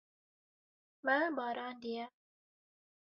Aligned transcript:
Me 1.05 1.17
barandiye. 1.35 2.03